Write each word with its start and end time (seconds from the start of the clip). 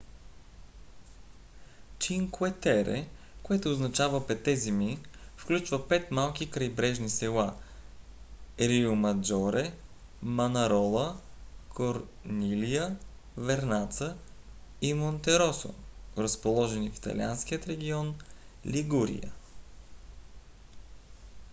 cinque 2.03 2.47
terre 2.65 3.01
което 3.43 3.69
означава 3.71 4.27
петте 4.27 4.55
земи 4.55 4.99
включва 5.37 5.87
пет 5.87 6.11
малки 6.11 6.49
крайбрежни 6.51 7.09
села 7.09 7.53
риомаджоре 8.59 9.73
манарола 10.21 11.21
корнилия 11.69 12.97
вернаца 13.37 14.17
и 14.81 14.93
монтероссо 14.93 15.73
разположени 16.17 16.91
в 16.91 16.95
италианския 16.95 17.59
регион 17.67 18.15
лигурия 18.65 19.33